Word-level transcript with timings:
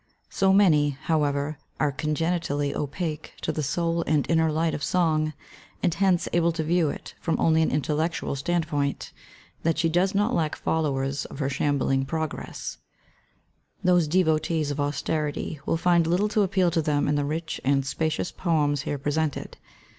So 0.31 0.51
many, 0.51 0.97
however, 1.03 1.59
are 1.79 1.91
congenitally 1.91 2.73
opaque 2.73 3.35
to 3.41 3.51
"the 3.51 3.61
soul 3.61 4.01
and 4.07 4.25
inner 4.31 4.51
light 4.51 4.73
of 4.73 4.81
song,^^ 4.83 5.33
and 5.83 5.93
hence 5.93 6.27
able 6.33 6.51
to 6.53 6.63
view 6.63 6.89
it 6.89 7.13
from 7.21 7.39
only 7.39 7.61
an 7.61 7.69
intelledtual 7.69 8.35
standpoint, 8.35 9.13
that 9.61 9.77
she 9.77 9.89
does 9.89 10.15
not 10.15 10.33
lack 10.33 10.55
followers 10.55 11.25
of 11.25 11.37
her 11.37 11.49
shambling 11.49 12.07
"progress/^ 12.07 12.77
Those 13.83 14.07
devotees 14.07 14.71
of 14.71 14.79
austerity 14.79 15.59
will 15.67 15.77
find 15.77 16.07
little 16.07 16.29
to 16.29 16.41
appeal 16.41 16.71
to 16.71 16.81
them 16.81 17.07
in 17.07 17.13
the 17.13 17.23
rich 17.23 17.61
and 17.63 17.85
spacious 17.85 18.31
poems 18.31 18.81
here 18.81 18.97
presented. 18.97 19.57